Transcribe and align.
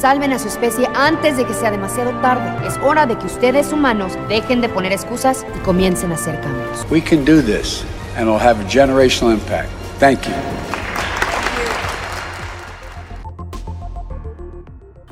Salven 0.00 0.32
a 0.32 0.38
su 0.38 0.48
especie 0.48 0.88
antes 0.94 1.36
de 1.36 1.44
que 1.44 1.52
sea 1.52 1.70
demasiado 1.70 2.10
tarde. 2.22 2.66
Es 2.66 2.78
hora 2.78 3.04
de 3.04 3.18
que 3.18 3.26
ustedes 3.26 3.70
humanos 3.70 4.14
dejen 4.30 4.62
de 4.62 4.70
poner 4.70 4.92
excusas 4.92 5.44
y 5.54 5.58
comiencen 5.58 6.10
a 6.12 6.14
hacer 6.14 6.40
cambios. 6.40 6.86
We 6.90 7.02
can 7.02 7.24
do 7.24 7.42
this 7.42 7.84
and 8.16 8.26
it'll 8.26 8.38
have 8.38 8.58
a 8.60 8.68
generational 8.68 9.30
impact. 9.30 9.68
Thank 9.98 10.26
you. 10.26 10.34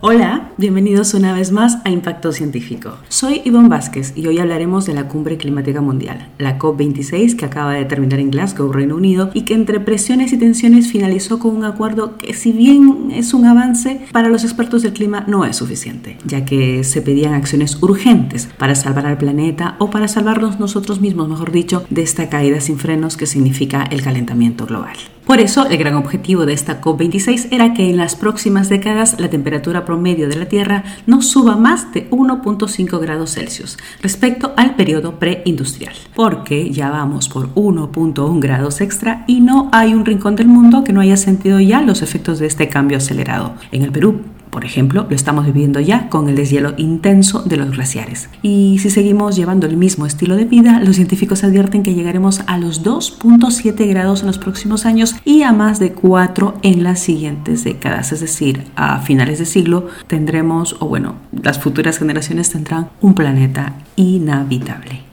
Hola, 0.01 0.48
bienvenidos 0.59 1.15
una 1.15 1.33
vez 1.33 1.53
más 1.53 1.79
a 1.85 1.91
Impacto 1.91 2.33
Científico. 2.33 2.97
Soy 3.09 3.43
Ivonne 3.45 3.69
Vázquez 3.69 4.13
y 4.17 4.27
hoy 4.27 4.41
hablaremos 4.41 4.87
de 4.87 4.93
la 4.93 5.07
Cumbre 5.07 5.37
Climática 5.37 5.81
Mundial, 5.81 6.31
la 6.39 6.59
COP26 6.59 7.37
que 7.37 7.45
acaba 7.45 7.75
de 7.75 7.85
terminar 7.85 8.19
en 8.19 8.33
Glasgow, 8.33 8.73
Reino 8.73 8.97
Unido, 8.97 9.31
y 9.35 9.43
que 9.43 9.55
entre 9.55 9.79
presiones 9.79 10.33
y 10.33 10.37
tensiones 10.37 10.91
finalizó 10.91 11.39
con 11.39 11.57
un 11.57 11.65
acuerdo 11.65 12.19
que 12.19 12.35
si 12.35 12.51
bien 12.51 13.13
es 13.13 13.35
un 13.35 13.47
avance, 13.47 14.01
para 14.11 14.29
los 14.29 14.43
expertos 14.43 14.83
del 14.83 14.95
clima 14.95 15.25
no 15.29 15.45
es 15.45 15.55
suficiente, 15.57 16.19
ya 16.25 16.45
que 16.45 16.83
se 16.83 17.03
pedían 17.03 17.35
acciones 17.35 17.81
urgentes 17.81 18.49
para 18.59 18.75
salvar 18.75 19.07
al 19.07 19.17
planeta 19.17 19.77
o 19.79 19.91
para 19.91 20.09
salvarnos 20.09 20.59
nosotros 20.59 21.01
mismos, 21.01 21.29
mejor 21.29 21.53
dicho, 21.53 21.85
de 21.89 22.03
esta 22.03 22.29
caída 22.29 22.61
sin 22.61 22.79
frenos 22.79 23.17
que 23.17 23.27
significa 23.27 23.85
el 23.85 24.03
calentamiento 24.03 24.67
global. 24.67 24.97
Por 25.29 25.41
eso, 25.41 25.67
el 25.67 25.77
gran 25.77 25.95
objetivo 25.95 26.47
de 26.47 26.55
esta 26.55 26.81
COP26 26.81 27.49
era 27.51 27.75
que 27.75 27.91
en 27.91 27.99
las 27.99 28.17
próximas 28.17 28.71
décadas 28.71 29.21
la 29.21 29.29
temperatura 29.29 29.85
promedio 29.85 30.27
de 30.27 30.37
la 30.37 30.47
Tierra 30.47 30.85
no 31.07 31.21
suba 31.21 31.55
más 31.55 31.93
de 31.93 32.09
1.5 32.09 32.99
grados 32.99 33.35
Celsius 33.35 33.77
respecto 34.01 34.55
al 34.57 34.75
periodo 34.75 35.19
preindustrial, 35.19 35.93
porque 36.17 36.71
ya 36.71 36.89
vamos 36.89 37.29
por 37.29 37.55
1.1 37.55 38.41
grados 38.41 38.81
extra 38.81 39.25
y 39.27 39.43
no 39.43 39.69
hay 39.71 39.93
un 39.93 40.07
rincón 40.07 40.35
del 40.35 40.49
mundo 40.49 40.83
que 40.83 40.95
no 40.95 41.03
haya 41.03 41.19
sentido 41.19 41.61
ya 41.61 41.83
los 41.83 42.01
efectos 42.01 42.39
de 42.39 42.47
este 42.47 42.71
cambio 42.71 42.97
acelerado. 42.97 43.53
En 43.71 43.83
el 43.83 43.93
Perú, 43.93 44.23
por 44.51 44.65
ejemplo, 44.65 45.07
lo 45.09 45.15
estamos 45.17 45.47
viviendo 45.47 45.81
ya 45.81 46.09
con 46.09 46.29
el 46.29 46.37
deshielo 46.37 46.75
intenso 46.77 47.43
de 47.43 47.57
los 47.57 47.71
glaciares. 47.71 48.29
Y 48.43 48.79
si 48.81 48.91
seguimos 48.91 49.37
llevando 49.37 49.67
el 49.67 49.77
mismo 49.77 50.07
estilo 50.07 50.37
de 50.37 50.45
vida, 50.45 50.81
los 50.81 50.97
científicos 50.97 51.45
advierten 51.45 51.83
que 51.83 51.95
llegaremos 51.95 52.43
a 52.47 52.59
los 52.59 52.85
2.7 52.85 53.89
grados 53.89 54.21
en 54.21 54.27
los 54.27 54.39
próximos 54.39 54.87
años 54.87 55.17
y 55.25 55.43
a 55.43 55.53
más 55.53 55.79
de 55.79 55.93
4 55.93 56.55
en 56.63 56.83
las 56.83 57.01
siguientes 57.01 57.65
décadas. 57.65 58.13
Es 58.13 58.21
decir, 58.21 58.65
a 58.77 59.01
finales 59.01 59.39
de 59.39 59.47
siglo 59.47 59.87
tendremos, 60.07 60.77
o 60.81 60.87
bueno, 60.87 61.17
las 61.33 61.59
futuras 61.59 61.99
generaciones 61.99 62.51
tendrán 62.51 62.91
un 63.01 63.15
planeta 63.15 63.75
inhabitable. 63.97 65.08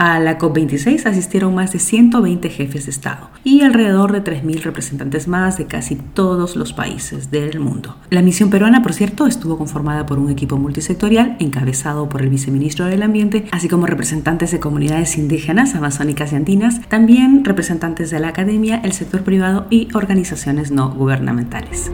A 0.00 0.20
la 0.20 0.38
COP26 0.38 1.06
asistieron 1.06 1.56
más 1.56 1.72
de 1.72 1.80
120 1.80 2.48
jefes 2.50 2.84
de 2.84 2.92
Estado 2.92 3.30
y 3.42 3.62
alrededor 3.62 4.12
de 4.12 4.22
3.000 4.22 4.62
representantes 4.62 5.26
más 5.26 5.58
de 5.58 5.66
casi 5.66 5.96
todos 5.96 6.54
los 6.54 6.72
países 6.72 7.32
del 7.32 7.58
mundo. 7.58 7.96
La 8.08 8.22
misión 8.22 8.48
peruana, 8.48 8.80
por 8.80 8.92
cierto, 8.92 9.26
estuvo 9.26 9.58
conformada 9.58 10.06
por 10.06 10.20
un 10.20 10.30
equipo 10.30 10.56
multisectorial 10.56 11.36
encabezado 11.40 12.08
por 12.08 12.22
el 12.22 12.28
viceministro 12.28 12.84
del 12.84 13.02
Ambiente, 13.02 13.46
así 13.50 13.68
como 13.68 13.86
representantes 13.86 14.52
de 14.52 14.60
comunidades 14.60 15.18
indígenas, 15.18 15.74
amazónicas 15.74 16.32
y 16.32 16.36
andinas, 16.36 16.80
también 16.88 17.44
representantes 17.44 18.12
de 18.12 18.20
la 18.20 18.28
academia, 18.28 18.80
el 18.84 18.92
sector 18.92 19.24
privado 19.24 19.66
y 19.68 19.88
organizaciones 19.94 20.70
no 20.70 20.90
gubernamentales. 20.90 21.90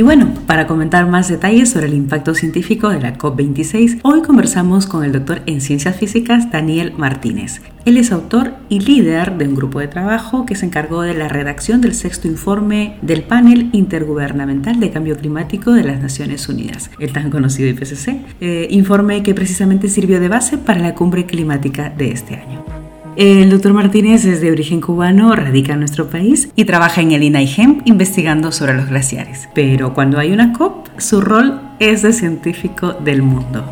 Y 0.00 0.02
bueno, 0.02 0.32
para 0.46 0.66
comentar 0.66 1.06
más 1.06 1.28
detalles 1.28 1.68
sobre 1.68 1.84
el 1.84 1.92
impacto 1.92 2.34
científico 2.34 2.88
de 2.88 3.02
la 3.02 3.18
COP26, 3.18 4.00
hoy 4.02 4.22
conversamos 4.22 4.86
con 4.86 5.04
el 5.04 5.12
doctor 5.12 5.42
en 5.44 5.60
ciencias 5.60 5.94
físicas 5.94 6.50
Daniel 6.50 6.94
Martínez. 6.96 7.60
Él 7.84 7.98
es 7.98 8.10
autor 8.10 8.54
y 8.70 8.80
líder 8.80 9.36
de 9.36 9.46
un 9.46 9.54
grupo 9.54 9.78
de 9.78 9.88
trabajo 9.88 10.46
que 10.46 10.54
se 10.54 10.64
encargó 10.64 11.02
de 11.02 11.12
la 11.12 11.28
redacción 11.28 11.82
del 11.82 11.94
sexto 11.94 12.28
informe 12.28 12.96
del 13.02 13.24
panel 13.24 13.68
intergubernamental 13.74 14.80
de 14.80 14.90
cambio 14.90 15.18
climático 15.18 15.72
de 15.72 15.84
las 15.84 16.00
Naciones 16.00 16.48
Unidas, 16.48 16.90
el 16.98 17.12
tan 17.12 17.28
conocido 17.28 17.68
IPCC, 17.68 18.24
eh, 18.40 18.68
informe 18.70 19.22
que 19.22 19.34
precisamente 19.34 19.90
sirvió 19.90 20.18
de 20.18 20.28
base 20.28 20.56
para 20.56 20.80
la 20.80 20.94
cumbre 20.94 21.26
climática 21.26 21.90
de 21.90 22.12
este 22.12 22.36
año. 22.36 22.79
El 23.20 23.50
doctor 23.50 23.74
Martínez 23.74 24.24
es 24.24 24.40
de 24.40 24.50
origen 24.50 24.80
cubano, 24.80 25.36
radica 25.36 25.74
en 25.74 25.80
nuestro 25.80 26.08
país 26.08 26.48
y 26.56 26.64
trabaja 26.64 27.02
en 27.02 27.12
el 27.12 27.22
INAIGEM 27.22 27.82
investigando 27.84 28.50
sobre 28.50 28.72
los 28.72 28.88
glaciares. 28.88 29.46
Pero 29.52 29.92
cuando 29.92 30.18
hay 30.18 30.32
una 30.32 30.54
COP, 30.54 30.88
su 30.96 31.20
rol 31.20 31.60
es 31.80 32.00
de 32.00 32.14
científico 32.14 32.94
del 32.94 33.20
mundo. 33.20 33.62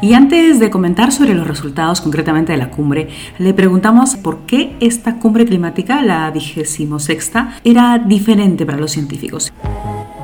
Y 0.00 0.14
antes 0.14 0.58
de 0.58 0.70
comentar 0.70 1.12
sobre 1.12 1.34
los 1.34 1.46
resultados 1.46 2.00
concretamente 2.00 2.52
de 2.52 2.56
la 2.56 2.70
cumbre, 2.70 3.10
le 3.38 3.52
preguntamos 3.52 4.16
por 4.16 4.46
qué 4.46 4.74
esta 4.80 5.18
cumbre 5.18 5.44
climática, 5.44 6.00
la 6.00 6.30
vigésimo 6.30 6.98
sexta, 6.98 7.58
era 7.62 7.98
diferente 7.98 8.64
para 8.64 8.78
los 8.78 8.92
científicos. 8.92 9.52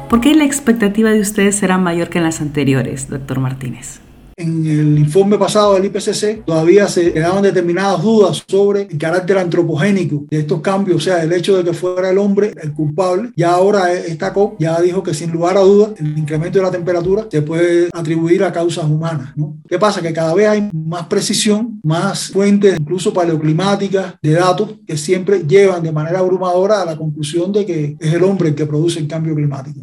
¿Por 0.09 0.23
qué 0.23 0.35
la 0.35 0.45
expectativa 0.45 1.11
de 1.11 1.21
ustedes 1.21 1.57
será 1.57 1.77
mayor 1.77 2.09
que 2.09 2.17
en 2.17 2.25
las 2.25 2.41
anteriores, 2.41 3.11
doctor 3.11 3.41
Martínez? 3.41 4.01
En 4.43 4.67
el 4.67 4.99
informe 4.99 5.39
pasado 5.39 5.75
del 5.75 5.85
IPCC 5.85 6.45
todavía 6.45 6.89
se 6.89 7.13
quedaban 7.13 7.45
determinadas 7.45 8.03
dudas 8.03 8.43
sobre 8.49 8.83
el 8.83 8.99
carácter 8.99 9.39
antropogénico 9.39 10.25
de 10.29 10.41
estos 10.41 10.61
cambios, 10.61 10.97
o 10.97 11.01
sea, 11.01 11.23
el 11.23 11.33
hecho 11.33 11.57
de 11.57 11.63
que 11.63 11.73
fuera 11.73 12.11
el 12.11 12.19
hombre 12.19 12.53
el 12.61 12.73
culpable. 12.73 13.31
Ya 13.37 13.53
ahora 13.53 13.93
esta 13.93 14.33
COP 14.33 14.57
ya 14.59 14.81
dijo 14.81 15.01
que 15.05 15.15
sin 15.15 15.31
lugar 15.31 15.57
a 15.57 15.61
dudas 15.61 15.93
el 16.01 16.19
incremento 16.19 16.59
de 16.59 16.65
la 16.65 16.73
temperatura 16.73 17.29
se 17.31 17.43
puede 17.43 17.89
atribuir 17.93 18.43
a 18.43 18.53
causas 18.53 18.85
humanas. 18.85 19.33
¿no? 19.37 19.59
¿Qué 19.69 19.79
pasa? 19.79 20.03
Que 20.03 20.13
cada 20.13 20.35
vez 20.35 20.49
hay 20.49 20.71
más 20.73 21.07
precisión, 21.07 21.81
más 21.85 22.31
fuentes, 22.31 22.81
incluso 22.81 23.13
paleoclimáticas, 23.13 24.17
de 24.21 24.33
datos 24.33 24.75
que 24.85 24.97
siempre 24.97 25.45
llevan 25.47 25.85
de 25.85 25.93
manera 25.93 26.19
abrumadora 26.19 26.83
a 26.83 26.85
la 26.85 26.97
conclusión 26.97 27.53
de 27.53 27.65
que 27.65 27.97
es 28.01 28.13
el 28.13 28.25
hombre 28.25 28.49
el 28.49 28.57
que 28.57 28.67
produce 28.67 28.99
el 28.99 29.07
cambio 29.07 29.37
climático. 29.37 29.83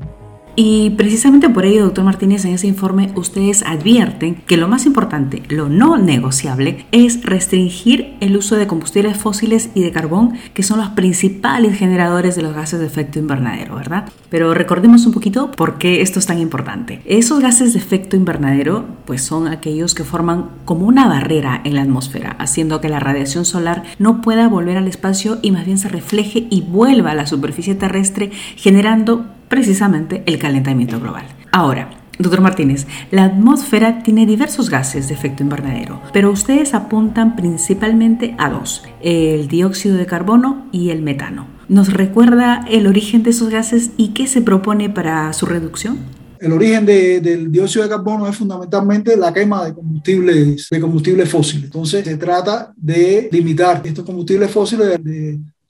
Y 0.56 0.92
precisamente 0.92 1.50
por 1.50 1.66
ello, 1.66 1.86
doctor 1.86 2.04
Martínez, 2.04 2.44
en 2.44 2.54
ese 2.54 2.68
informe 2.68 3.12
ustedes 3.16 3.64
advierten 3.64 4.36
que 4.36 4.58
lo 4.58 4.68
más 4.68 4.86
importante, 4.86 5.42
lo 5.48 5.70
no 5.70 5.98
negociable, 5.98 6.86
es 6.92 7.24
restringir 7.24 8.16
el 8.20 8.36
uso 8.36 8.56
de 8.56 8.68
combustibles 8.68 9.16
fósiles 9.16 9.70
y 9.74 9.82
de 9.82 9.92
carbón, 9.92 10.34
que 10.54 10.64
son 10.64 10.80
los 10.80 10.90
principales 10.90 11.78
generadores 11.78 12.36
de 12.36 12.42
los 12.42 12.54
gases 12.54 12.80
de 12.80 12.88
efecto 12.88 13.20
invernadero, 13.20 13.76
¿verdad? 13.76 14.10
Pero 14.30 14.54
recordemos 14.54 15.06
un 15.06 15.14
poquito 15.14 15.52
por 15.52 15.78
qué 15.78 16.02
esto 16.02 16.20
es 16.20 16.26
tan 16.26 16.40
importante. 16.40 17.02
Esos 17.06 17.40
gases 17.40 17.74
de 17.74 17.80
efecto 17.80 18.16
invernadero, 18.16 18.86
pues 19.06 19.22
son 19.22 19.48
aquellos 19.48 19.96
que 19.96 20.04
forman 20.04 20.50
como 20.66 20.86
una 20.86 21.08
barrera 21.08 21.62
en 21.64 21.76
la 21.76 21.84
atmósfera, 21.84 22.36
haciendo 22.40 22.82
que 22.82 22.90
la 22.90 23.00
radiación 23.00 23.46
solar 23.46 23.84
no 23.98 24.22
pueda 24.22 24.48
volver 24.48 24.78
al 24.78 24.88
espacio 24.88 25.40
y 25.42 25.52
más 25.52 25.66
bien 25.66 25.78
se 25.78 25.90
refleje 25.90 26.48
y 26.50 26.62
vuelva 26.62 27.12
a 27.12 27.16
la 27.16 27.28
superficie 27.28 27.76
terrestre, 27.76 28.32
generando 28.56 29.26
precisamente 29.50 30.24
el 30.26 30.40
calentamiento 30.40 31.00
global. 31.00 31.26
Ahora, 31.52 31.90
Doctor 32.20 32.42
Martínez, 32.42 32.86
la 33.12 33.24
atmósfera 33.24 34.04
tiene 34.04 34.26
diversos 34.26 34.70
gases 34.70 35.08
de 35.08 35.14
efecto 35.14 35.42
invernadero, 35.42 36.02
pero 36.12 36.32
ustedes 36.32 36.74
apuntan 36.74 37.38
principalmente 37.38 38.36
a 38.38 38.50
dos, 38.50 38.84
el 39.02 39.48
dióxido 39.48 39.96
de 39.96 40.06
carbono 40.06 40.68
y 40.74 40.90
el 40.90 41.02
metano. 41.02 41.48
¿Nos 41.70 41.94
recuerda 41.94 42.66
el 42.70 42.88
origen 42.88 43.24
de 43.24 43.30
esos 43.30 43.48
gases 43.50 43.92
y 43.96 44.10
qué 44.10 44.28
se 44.28 44.42
propone 44.42 44.90
para 44.90 45.32
su 45.32 45.46
reducción? 45.46 46.00
El 46.42 46.52
origen 46.52 46.86
del 46.86 47.52
dióxido 47.52 47.84
de 47.84 47.90
carbono 47.90 48.28
es 48.28 48.36
fundamentalmente 48.36 49.16
la 49.16 49.34
quema 49.34 49.64
de 49.66 49.74
combustibles, 49.74 50.68
de 50.70 50.80
combustibles 50.82 51.30
fósiles. 51.30 51.66
Entonces 51.66 52.04
se 52.04 52.18
trata 52.18 52.74
de 52.76 53.30
limitar 53.32 53.82
estos 53.86 54.04
combustibles 54.06 54.52
fósiles, 54.52 55.00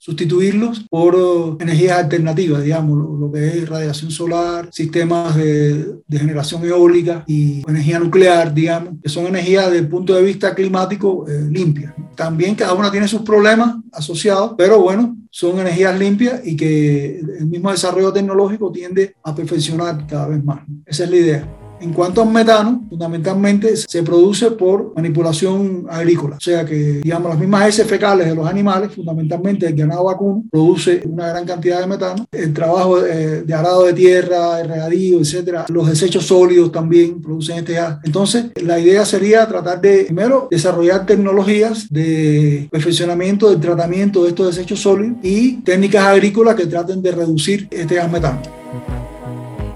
sustituirlos 0.00 0.86
por 0.88 1.14
oh, 1.14 1.58
energías 1.60 1.98
alternativas, 1.98 2.62
digamos, 2.62 3.20
lo, 3.20 3.30
que 3.30 3.46
es 3.46 3.68
radiación 3.68 4.10
solar, 4.10 4.70
sistemas 4.72 5.36
de, 5.36 6.00
generación 6.10 6.64
eólica 6.64 7.22
y 7.26 7.62
energía 7.68 7.98
nuclear, 7.98 8.52
digamos, 8.52 8.94
que 9.02 9.10
son 9.10 9.26
energías 9.26 9.66
desde 9.66 9.80
el 9.80 9.88
punto 9.88 10.14
de 10.14 10.22
vista 10.22 10.54
climático 10.54 11.28
eh, 11.28 11.46
limpias. 11.50 11.92
También 12.16 12.54
cada 12.54 12.72
una 12.72 12.90
tiene 12.90 13.08
sus 13.08 13.20
problemas 13.20 13.76
asociados, 13.92 14.54
pero 14.56 14.80
bueno, 14.80 15.16
son 15.30 15.58
energías 15.60 15.98
limpias 15.98 16.40
y 16.46 16.56
que 16.56 17.18
el 17.18 17.46
mismo 17.46 17.70
desarrollo 17.70 18.12
tecnológico 18.12 18.72
tiende 18.72 19.14
a 19.22 19.34
perfeccionar 19.34 20.06
cada 20.06 20.28
vez 20.28 20.42
más. 20.42 20.60
Esa 20.86 21.04
es 21.04 21.10
la 21.10 21.16
idea. 21.16 21.59
En 21.80 21.92
cuanto 21.92 22.22
al 22.22 22.30
metano, 22.30 22.84
fundamentalmente 22.88 23.74
se 23.76 24.02
produce 24.02 24.50
por 24.50 24.92
manipulación 24.94 25.86
agrícola. 25.88 26.36
O 26.36 26.40
sea 26.40 26.64
que, 26.64 27.00
digamos, 27.02 27.30
las 27.30 27.38
mismas 27.38 27.68
heces 27.68 27.86
fecales 27.86 28.28
de 28.28 28.34
los 28.34 28.46
animales, 28.46 28.92
fundamentalmente 28.94 29.66
el 29.66 29.74
ganado 29.74 30.04
vacuno, 30.04 30.44
produce 30.50 31.02
una 31.06 31.28
gran 31.28 31.46
cantidad 31.46 31.80
de 31.80 31.86
metano. 31.86 32.26
El 32.30 32.52
trabajo 32.52 33.00
de, 33.00 33.54
arado 33.54 33.84
de 33.84 33.94
tierra, 33.94 34.56
de 34.56 34.64
regadío, 34.64 35.20
etcétera, 35.20 35.66
los 35.68 35.88
desechos 35.88 36.26
sólidos 36.26 36.70
también 36.70 37.20
producen 37.20 37.58
este 37.58 37.74
gas. 37.74 37.98
Entonces, 38.04 38.46
la 38.62 38.78
idea 38.78 39.04
sería 39.04 39.46
tratar 39.48 39.80
de, 39.80 40.04
primero, 40.04 40.48
desarrollar 40.50 41.06
tecnologías 41.06 41.88
de 41.90 42.68
perfeccionamiento 42.70 43.50
del 43.50 43.60
tratamiento 43.60 44.22
de 44.22 44.30
estos 44.30 44.54
desechos 44.54 44.80
sólidos 44.80 45.16
y 45.22 45.62
técnicas 45.62 46.06
agrícolas 46.06 46.54
que 46.54 46.66
traten 46.66 47.02
de 47.02 47.12
reducir 47.12 47.68
este 47.70 47.94
gas 47.94 48.10
metano. 48.10 48.59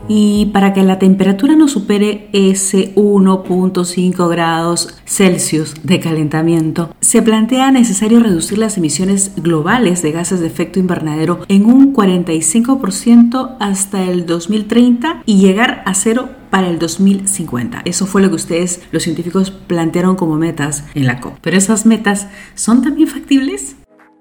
Y 0.08 0.46
para 0.46 0.72
que 0.74 0.82
la 0.82 0.98
temperatura 0.98 1.56
no 1.56 1.66
supere 1.66 2.28
ese 2.32 2.94
1.5 2.94 4.28
grados 4.28 4.94
Celsius 5.06 5.74
de 5.82 6.00
calentamiento, 6.00 6.94
se 7.00 7.22
plantea 7.22 7.70
necesario 7.70 8.20
reducir 8.20 8.58
las 8.58 8.76
emisiones 8.76 9.32
globales 9.36 10.02
de 10.02 10.12
gases 10.12 10.40
de 10.40 10.46
efecto 10.46 10.78
invernadero 10.78 11.40
en 11.48 11.66
un 11.66 11.94
45% 11.94 13.56
hasta 13.60 14.02
el 14.02 14.26
2030 14.26 15.22
y 15.24 15.38
llegar 15.38 15.82
a 15.86 15.94
cero 15.94 16.28
para 16.50 16.68
el 16.68 16.78
2050. 16.78 17.82
Eso 17.84 18.06
fue 18.06 18.22
lo 18.22 18.28
que 18.28 18.36
ustedes, 18.36 18.82
los 18.92 19.02
científicos, 19.02 19.50
plantearon 19.50 20.16
como 20.16 20.36
metas 20.36 20.84
en 20.94 21.06
la 21.06 21.20
COP. 21.20 21.38
Pero 21.40 21.56
esas 21.56 21.86
metas 21.86 22.28
son 22.54 22.82
también 22.82 23.08
factibles. 23.08 23.76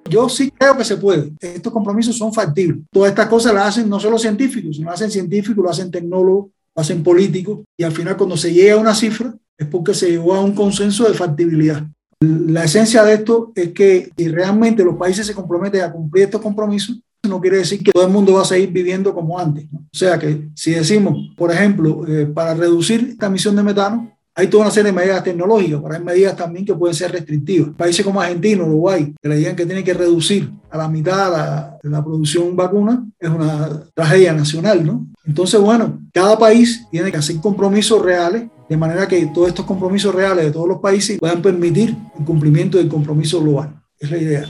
Yo 0.09 0.29
sí 0.29 0.51
creo 0.51 0.77
que 0.77 0.83
se 0.83 0.97
puede. 0.97 1.33
Estos 1.39 1.71
compromisos 1.71 2.17
son 2.17 2.33
factibles. 2.33 2.83
Todas 2.91 3.09
estas 3.09 3.27
cosas 3.27 3.53
las 3.53 3.67
hacen 3.67 3.89
no 3.89 3.99
solo 3.99 4.17
científicos, 4.17 4.75
sino 4.75 4.91
hacen 4.91 5.09
científicos, 5.09 5.63
lo 5.63 5.69
hacen 5.69 5.91
tecnólogos, 5.91 6.51
lo 6.75 6.81
hacen 6.81 7.03
políticos. 7.03 7.59
Y 7.77 7.83
al 7.83 7.91
final, 7.91 8.17
cuando 8.17 8.37
se 8.37 8.53
llega 8.53 8.75
a 8.75 8.77
una 8.77 8.95
cifra, 8.95 9.33
es 9.57 9.67
porque 9.67 9.93
se 9.93 10.09
llegó 10.09 10.33
a 10.33 10.41
un 10.41 10.53
consenso 10.53 11.07
de 11.07 11.13
factibilidad. 11.13 11.85
La 12.19 12.63
esencia 12.63 13.03
de 13.03 13.15
esto 13.15 13.51
es 13.55 13.73
que 13.73 14.11
si 14.15 14.27
realmente 14.29 14.83
los 14.83 14.95
países 14.95 15.27
se 15.27 15.33
comprometen 15.33 15.81
a 15.81 15.91
cumplir 15.91 16.25
estos 16.25 16.41
compromisos, 16.41 16.99
no 17.27 17.39
quiere 17.39 17.57
decir 17.57 17.81
que 17.83 17.91
todo 17.91 18.05
el 18.05 18.11
mundo 18.11 18.33
va 18.33 18.41
a 18.41 18.45
seguir 18.45 18.71
viviendo 18.71 19.13
como 19.13 19.39
antes. 19.39 19.65
O 19.73 19.97
sea 19.97 20.19
que 20.19 20.49
si 20.55 20.71
decimos, 20.71 21.31
por 21.37 21.51
ejemplo, 21.51 22.05
eh, 22.07 22.25
para 22.25 22.53
reducir 22.53 23.09
esta 23.11 23.27
emisión 23.27 23.55
de 23.55 23.63
metano, 23.63 24.11
hay 24.35 24.47
toda 24.47 24.63
una 24.63 24.71
serie 24.71 24.91
de 24.91 24.97
medidas 24.97 25.23
tecnológicas, 25.23 25.79
pero 25.81 25.95
hay 25.95 26.03
medidas 26.03 26.35
también 26.35 26.65
que 26.65 26.73
pueden 26.73 26.95
ser 26.95 27.11
restrictivas. 27.11 27.69
Países 27.77 28.03
como 28.03 28.19
Argentina, 28.19 28.63
Uruguay, 28.63 29.13
que 29.21 29.29
le 29.29 29.35
digan 29.35 29.55
que 29.55 29.65
tienen 29.65 29.83
que 29.83 29.93
reducir 29.93 30.51
a 30.71 30.77
la 30.77 30.87
mitad 30.87 31.31
la, 31.31 31.77
la 31.83 32.03
producción 32.03 32.55
vacuna, 32.55 33.05
es 33.19 33.29
una 33.29 33.83
tragedia 33.93 34.33
nacional, 34.33 34.83
¿no? 34.85 35.05
Entonces, 35.25 35.59
bueno, 35.59 35.99
cada 36.11 36.37
país 36.37 36.85
tiene 36.91 37.11
que 37.11 37.17
hacer 37.17 37.37
compromisos 37.37 38.01
reales, 38.01 38.47
de 38.67 38.77
manera 38.77 39.07
que 39.07 39.25
todos 39.27 39.49
estos 39.49 39.65
compromisos 39.65 40.13
reales 40.15 40.45
de 40.45 40.51
todos 40.51 40.67
los 40.67 40.79
países 40.79 41.19
puedan 41.19 41.41
permitir 41.41 41.95
el 42.17 42.25
cumplimiento 42.25 42.77
del 42.77 42.89
compromiso 42.89 43.41
global. 43.41 43.81
Es 43.99 44.09
la 44.09 44.17
idea. 44.17 44.45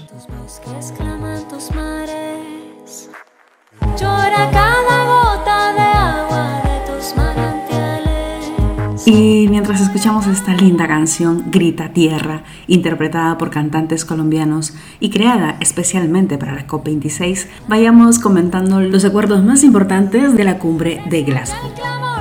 Y 9.05 9.47
mientras 9.49 9.81
escuchamos 9.81 10.27
esta 10.27 10.55
linda 10.55 10.87
canción, 10.87 11.51
Grita 11.51 11.89
Tierra, 11.89 12.43
interpretada 12.67 13.37
por 13.37 13.49
cantantes 13.49 14.05
colombianos 14.05 14.73
y 15.01 15.09
creada 15.09 15.57
especialmente 15.59 16.37
para 16.37 16.55
la 16.55 16.67
COP26, 16.67 17.47
vayamos 17.67 18.19
comentando 18.19 18.79
los 18.79 19.03
acuerdos 19.03 19.43
más 19.43 19.65
importantes 19.65 20.37
de 20.37 20.43
la 20.45 20.57
cumbre 20.57 21.01
de 21.09 21.23
Glasgow. 21.23 22.12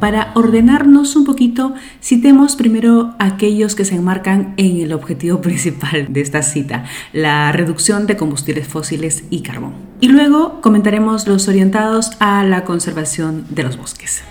Para 0.00 0.30
ordenarnos 0.34 1.16
un 1.16 1.24
poquito, 1.24 1.74
citemos 2.00 2.54
primero 2.54 3.14
aquellos 3.18 3.74
que 3.74 3.84
se 3.84 3.96
enmarcan 3.96 4.54
en 4.56 4.80
el 4.80 4.92
objetivo 4.92 5.40
principal 5.42 6.12
de 6.12 6.20
esta 6.20 6.42
cita, 6.42 6.84
la 7.12 7.50
reducción 7.52 8.06
de 8.06 8.16
combustibles 8.16 8.68
fósiles 8.68 9.24
y 9.30 9.42
carbón. 9.42 9.74
Y 10.00 10.08
luego 10.08 10.60
comentaremos 10.60 11.26
los 11.26 11.48
orientados 11.48 12.12
a 12.20 12.44
la 12.44 12.64
conservación 12.64 13.44
de 13.50 13.64
los 13.64 13.76
bosques. 13.76 14.22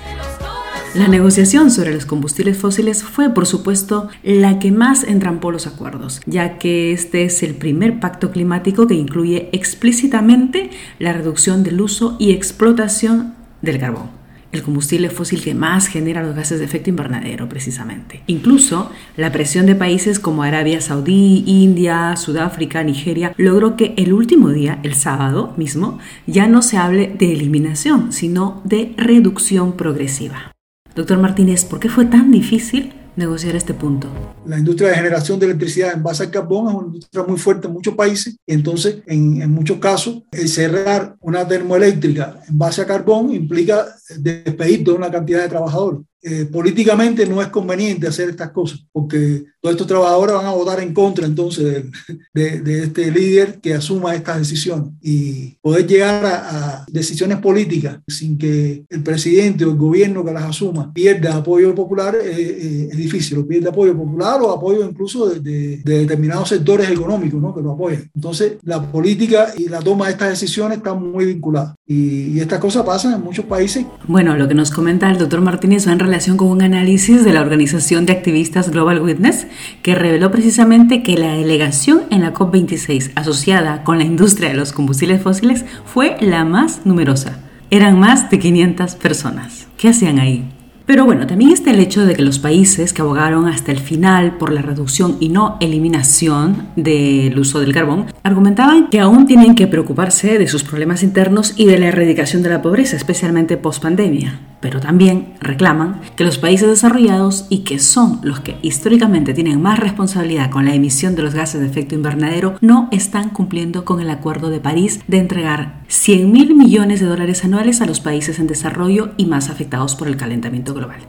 La 0.96 1.10
negociación 1.10 1.70
sobre 1.70 1.94
los 1.94 2.06
combustibles 2.06 2.58
fósiles 2.58 3.04
fue, 3.04 3.30
por 3.30 3.46
supuesto, 3.46 4.08
la 4.24 4.58
que 4.58 4.72
más 4.72 5.04
entrampó 5.04 5.52
los 5.52 5.68
acuerdos, 5.68 6.22
ya 6.26 6.58
que 6.58 6.94
este 6.94 7.26
es 7.26 7.44
el 7.44 7.56
primer 7.56 8.00
pacto 8.00 8.32
climático 8.32 8.88
que 8.88 8.96
incluye 8.96 9.50
explícitamente 9.52 10.72
la 10.98 11.14
reducción 11.14 11.64
del 11.64 11.82
uso 11.82 12.16
y 12.20 12.32
explotación 12.32 13.36
del 13.62 13.80
carbón 13.80 14.17
el 14.52 14.64
combustible 14.64 15.10
fósil 15.10 15.42
que 15.42 15.54
más 15.54 15.88
genera 15.88 16.24
los 16.24 16.36
gases 16.36 16.60
de 16.60 16.66
efecto 16.66 16.90
invernadero, 16.90 17.50
precisamente. 17.50 18.24
Incluso 18.28 18.92
la 19.16 19.32
presión 19.32 19.66
de 19.66 19.76
países 19.76 20.20
como 20.20 20.44
Arabia 20.44 20.82
Saudí, 20.82 21.44
India, 21.46 22.16
Sudáfrica, 22.16 22.84
Nigeria, 22.84 23.34
logró 23.38 23.76
que 23.76 23.94
el 23.98 24.14
último 24.14 24.50
día, 24.50 24.80
el 24.84 24.96
sábado 24.96 25.54
mismo, 25.58 26.00
ya 26.26 26.48
no 26.48 26.62
se 26.62 26.78
hable 26.78 27.14
de 27.18 27.34
eliminación, 27.34 28.12
sino 28.12 28.62
de 28.64 28.94
reducción 28.98 29.74
progresiva. 29.74 30.52
Doctor 30.96 31.20
Martínez, 31.20 31.64
¿por 31.66 31.80
qué 31.80 31.90
fue 31.90 32.06
tan 32.06 32.32
difícil 32.32 32.94
negociar 33.18 33.56
este 33.56 33.74
punto? 33.74 34.08
La 34.46 34.58
industria 34.58 34.90
de 34.90 34.96
generación 34.96 35.40
de 35.40 35.48
electricidad 35.48 35.94
en 35.94 36.04
base 36.04 36.24
al 36.24 36.32
carbón 36.32 36.68
es 36.70 36.74
una 36.76 36.88
industria 36.88 37.24
muy 37.24 37.38
fuerte 37.38 37.68
en 37.68 37.74
muchos 37.74 37.96
países. 37.96 38.38
Entonces, 38.48 39.00
en, 39.06 39.52
muchos 39.52 39.80
casos, 39.80 40.24
el 40.32 40.48
cerrar 40.48 41.18
una 41.20 41.46
termoeléctrica 41.46 42.40
en 42.48 42.58
base 42.58 42.82
a 42.82 42.86
carbón 42.86 43.34
implica 43.34 43.86
despedir 44.18 44.84
toda 44.84 44.98
una 44.98 45.12
cantidad 45.12 45.42
de 45.42 45.50
trabajadores. 45.50 46.02
Eh, 46.30 46.44
políticamente 46.44 47.26
no 47.26 47.42
es 47.42 47.48
conveniente 47.48 48.06
hacer 48.06 48.30
estas 48.30 48.52
cosas, 48.52 48.86
porque 48.92 49.46
todos 49.62 49.76
estos 49.76 49.88
trabajadores 49.88 50.36
van 50.36 50.46
a 50.46 50.52
votar 50.52 50.82
en 50.82 50.94
contra 50.94 51.26
entonces 51.26 51.86
de, 52.34 52.60
de, 52.60 52.84
este 52.84 53.10
líder 53.10 53.62
que 53.62 53.74
asuma 53.74 54.14
estas 54.14 54.40
decisiones. 54.40 54.90
Y 55.02 55.56
poder 55.62 55.88
llegar 55.88 56.26
a, 56.26 56.86
decisiones 56.92 57.38
políticas 57.38 58.00
sin 58.10 58.38
que 58.38 58.84
el 58.90 59.04
presidente 59.04 59.64
o 59.64 59.72
el 59.72 59.78
gobierno 59.78 60.26
que 60.26 60.34
las 60.34 60.44
asuma 60.44 60.92
pierda 60.92 61.38
apoyo 61.38 61.74
popular 61.74 62.18
eh, 62.22 62.30
eh, 62.30 62.90
es 62.92 62.98
difícil, 62.98 63.38
o 63.38 63.48
pierde 63.48 63.70
apoyo 63.70 63.96
popular 63.96 64.42
o 64.42 64.52
apoyo 64.52 64.84
incluso 64.84 65.30
de, 65.30 65.78
determinados 65.78 66.50
sectores 66.50 66.90
económicos 66.90 67.42
¿no? 67.42 67.56
que 67.56 67.62
lo 67.62 67.72
apoyan. 67.72 68.12
Entonces, 68.14 68.58
la 68.64 68.82
política 68.92 69.54
y 69.58 69.70
la 69.70 69.80
toma 69.80 70.08
de 70.08 70.12
estas 70.12 70.32
decisiones 70.32 70.80
están 70.80 71.02
muy 71.10 71.24
vinculadas. 71.26 71.74
Y, 71.86 72.34
y 72.34 72.40
estas 72.42 72.60
cosas 72.60 72.84
pasan 72.86 73.14
en 73.14 73.24
muchos 73.24 73.46
países. 73.46 73.86
Bueno, 74.10 74.36
lo 74.36 74.50
que 74.50 74.54
nos 74.54 74.72
comenta 74.72 75.10
el 75.10 75.18
doctor 75.18 75.40
Martínez 75.40 75.88
va 75.88 75.94
en 75.94 76.00
relación 76.00 76.17
con 76.18 76.48
un 76.48 76.64
análisis 76.64 77.24
de 77.24 77.32
la 77.32 77.42
organización 77.42 78.08
de 78.08 78.14
activistas 78.14 78.72
Global 78.72 79.02
Witness 79.02 79.46
que 79.84 79.94
reveló 79.94 80.32
precisamente 80.32 81.04
que 81.04 81.16
la 81.16 81.34
delegación 81.34 82.02
en 82.10 82.22
la 82.22 82.34
COP26 82.34 83.12
asociada 83.14 83.84
con 83.84 84.00
la 84.00 84.04
industria 84.04 84.50
de 84.50 84.56
los 84.56 84.74
combustibles 84.74 85.22
fósiles 85.22 85.64
fue 85.86 86.18
la 86.20 86.44
más 86.44 86.82
numerosa. 86.86 87.38
Eran 87.70 88.00
más 88.00 88.32
de 88.32 88.40
500 88.40 88.96
personas. 88.96 89.68
¿Qué 89.78 89.90
hacían 89.90 90.18
ahí? 90.18 90.44
Pero 90.88 91.06
bueno, 91.06 91.28
también 91.28 91.52
está 91.52 91.70
el 91.70 91.82
hecho 91.82 92.06
de 92.06 92.16
que 92.16 92.22
los 92.22 92.40
países 92.40 92.94
que 92.94 93.02
abogaron 93.02 93.46
hasta 93.46 93.74
el 93.74 93.80
final 93.80 94.38
por 94.38 94.54
la 94.54 94.62
reducción 94.62 95.18
y 95.20 95.28
no 95.28 95.58
eliminación 95.60 96.70
del 96.78 97.38
uso 97.38 97.60
del 97.60 97.74
carbón 97.74 98.06
argumentaban 98.24 98.88
que 98.88 99.02
aún 99.02 99.28
tienen 99.28 99.54
que 99.54 99.68
preocuparse 99.68 100.40
de 100.40 100.48
sus 100.48 100.64
problemas 100.64 101.04
internos 101.04 101.54
y 101.58 101.66
de 101.66 101.78
la 101.78 101.88
erradicación 101.88 102.42
de 102.42 102.50
la 102.50 102.62
pobreza, 102.62 102.96
especialmente 102.96 103.58
post 103.58 103.84
pandemia. 103.84 104.40
Pero 104.60 104.80
también 104.80 105.34
reclaman 105.40 106.02
que 106.16 106.24
los 106.24 106.38
países 106.38 106.68
desarrollados 106.68 107.46
y 107.50 107.60
que 107.60 107.80
son 107.80 108.20
los 108.24 108.40
que 108.40 108.58
históricamente 108.62 109.34
tienen 109.34 109.62
más 109.62 109.80
responsabilidad 109.80 110.50
con 110.50 110.66
la 110.66 110.74
emisión 110.74 111.16
de 111.16 111.24
los 111.24 111.36
gases 111.36 111.62
de 111.62 111.68
efecto 111.68 111.96
invernadero 111.96 112.56
no 112.62 112.90
están 112.92 113.30
cumpliendo 113.30 113.86
con 113.86 114.02
el 114.02 114.10
Acuerdo 114.10 114.50
de 114.50 114.60
París 114.60 115.02
de 115.08 115.20
entregar 115.20 115.84
100 115.88 116.32
mil 116.32 116.56
millones 116.56 117.00
de 117.00 117.06
dólares 117.06 117.46
anuales 117.46 117.82
a 117.82 117.86
los 117.86 118.00
países 118.00 118.40
en 118.40 118.48
desarrollo 118.48 119.12
y 119.18 119.26
más 119.26 119.50
afectados 119.50 119.96
por 119.96 120.08
el 120.08 120.18
calentamiento 120.18 120.74
global. 120.74 121.00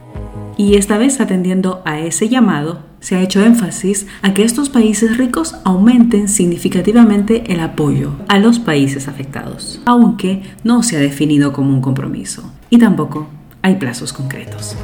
Y 0.59 0.75
esta 0.75 0.97
vez 0.97 1.21
atendiendo 1.21 1.81
a 1.85 1.99
ese 1.99 2.27
llamado, 2.27 2.83
se 2.99 3.15
ha 3.15 3.21
hecho 3.21 3.41
énfasis 3.41 4.07
a 4.21 4.33
que 4.33 4.43
estos 4.43 4.69
países 4.69 5.17
ricos 5.17 5.55
aumenten 5.63 6.27
significativamente 6.27 7.53
el 7.53 7.61
apoyo 7.61 8.11
a 8.27 8.39
los 8.39 8.59
países 8.59 9.07
afectados, 9.07 9.81
aunque 9.85 10.43
no 10.65 10.83
se 10.83 10.97
ha 10.97 10.99
definido 10.99 11.53
como 11.53 11.73
un 11.73 11.79
compromiso 11.79 12.51
y 12.69 12.77
tampoco 12.77 13.27
hay 13.61 13.75
plazos 13.75 14.13
concretos. 14.13 14.75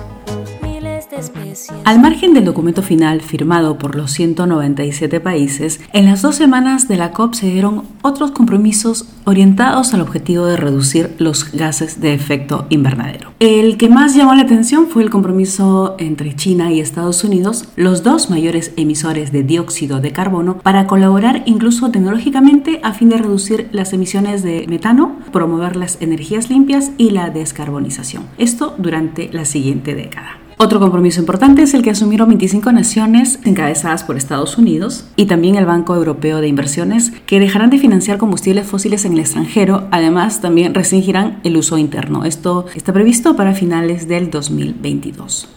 Al 1.83 1.99
margen 1.99 2.33
del 2.33 2.45
documento 2.45 2.81
final 2.81 3.21
firmado 3.21 3.77
por 3.77 3.95
los 3.95 4.11
197 4.11 5.19
países, 5.19 5.79
en 5.93 6.05
las 6.05 6.21
dos 6.21 6.35
semanas 6.35 6.87
de 6.87 6.97
la 6.97 7.11
COP 7.11 7.33
se 7.33 7.47
dieron 7.47 7.83
otros 8.01 8.31
compromisos 8.31 9.07
orientados 9.25 9.93
al 9.93 10.01
objetivo 10.01 10.45
de 10.45 10.57
reducir 10.57 11.15
los 11.17 11.51
gases 11.51 12.01
de 12.01 12.13
efecto 12.13 12.67
invernadero. 12.69 13.31
El 13.39 13.77
que 13.77 13.89
más 13.89 14.15
llamó 14.15 14.35
la 14.35 14.43
atención 14.43 14.87
fue 14.87 15.03
el 15.03 15.09
compromiso 15.09 15.95
entre 15.99 16.35
China 16.35 16.71
y 16.71 16.79
Estados 16.79 17.23
Unidos, 17.23 17.69
los 17.75 18.03
dos 18.03 18.29
mayores 18.29 18.71
emisores 18.77 19.31
de 19.31 19.43
dióxido 19.43 19.99
de 19.99 20.11
carbono, 20.11 20.59
para 20.59 20.87
colaborar 20.87 21.43
incluso 21.45 21.89
tecnológicamente 21.91 22.79
a 22.83 22.93
fin 22.93 23.09
de 23.09 23.17
reducir 23.17 23.69
las 23.71 23.93
emisiones 23.93 24.43
de 24.43 24.65
metano, 24.67 25.17
promover 25.31 25.75
las 25.75 26.01
energías 26.01 26.49
limpias 26.49 26.91
y 26.97 27.11
la 27.11 27.29
descarbonización. 27.29 28.23
Esto 28.37 28.75
durante 28.77 29.29
la 29.31 29.45
siguiente 29.45 29.95
década. 29.95 30.44
Otro 30.57 30.79
compromiso 30.79 31.19
importante 31.19 31.63
es 31.63 31.73
el 31.73 31.81
que 31.81 31.89
asumieron 31.89 32.29
25 32.29 32.71
naciones 32.71 33.39
encabezadas 33.43 34.05
por 34.05 34.15
Estados 34.15 34.57
Unidos 34.57 35.03
y 35.17 35.25
también 35.25 35.55
el 35.55 35.65
Banco 35.65 35.93
Europeo 35.93 36.39
de 36.39 36.47
Inversiones, 36.47 37.11
que 37.25 37.41
dejarán 37.41 37.69
de 37.69 37.77
financiar 37.77 38.17
combustibles 38.17 38.65
fósiles 38.65 39.03
en 39.03 39.13
el 39.13 39.19
extranjero. 39.19 39.89
Además, 39.91 40.39
también 40.39 40.73
restringirán 40.73 41.41
el 41.43 41.57
uso 41.57 41.77
interno. 41.77 42.23
Esto 42.23 42.67
está 42.73 42.93
previsto 42.93 43.35
para 43.35 43.53
finales 43.53 44.07
del 44.07 44.29
2022. 44.29 45.49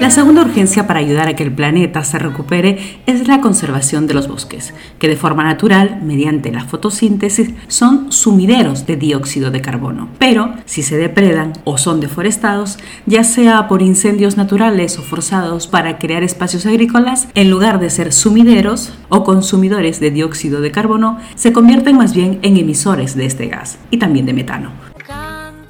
La 0.00 0.10
segunda 0.10 0.42
urgencia 0.42 0.86
para 0.86 1.00
ayudar 1.00 1.28
a 1.28 1.36
que 1.36 1.42
el 1.42 1.52
planeta 1.52 2.02
se 2.04 2.18
recupere 2.18 3.00
es 3.06 3.28
la 3.28 3.40
conservación 3.40 4.06
de 4.06 4.14
los 4.14 4.28
bosques, 4.28 4.72
que 4.98 5.08
de 5.08 5.16
forma 5.16 5.44
natural, 5.44 6.00
mediante 6.02 6.50
la 6.52 6.64
fotosíntesis, 6.64 7.50
son 7.66 8.10
sumideros 8.10 8.86
de 8.86 8.96
dióxido 8.96 9.50
de 9.50 9.60
carbono. 9.60 10.08
Pero 10.18 10.54
si 10.64 10.82
se 10.82 10.96
depredan 10.96 11.52
o 11.64 11.76
son 11.76 12.00
deforestados, 12.00 12.78
ya 13.06 13.24
sea 13.24 13.68
por 13.68 13.82
incendios 13.82 14.36
naturales 14.36 14.98
o 14.98 15.02
forzados 15.02 15.66
para 15.66 15.98
crear 15.98 16.22
espacios 16.22 16.64
agrícolas, 16.64 17.28
en 17.34 17.50
lugar 17.50 17.78
de 17.78 17.90
ser 17.90 18.12
sumideros 18.12 18.92
o 19.08 19.24
consumidores 19.24 20.00
de 20.00 20.10
dióxido 20.10 20.60
de 20.60 20.70
carbono, 20.70 21.18
se 21.34 21.52
convierten 21.52 21.96
más 21.96 22.14
bien 22.14 22.38
en 22.42 22.56
emisores 22.56 23.16
de 23.16 23.26
este 23.26 23.48
gas 23.48 23.78
y 23.90 23.98
también 23.98 24.24
de 24.24 24.32
metano. 24.32 24.87